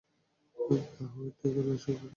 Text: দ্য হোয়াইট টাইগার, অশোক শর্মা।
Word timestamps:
দ্য 0.57 1.05
হোয়াইট 1.11 1.35
টাইগার, 1.39 1.65
অশোক 1.67 1.79
শর্মা। 1.83 2.09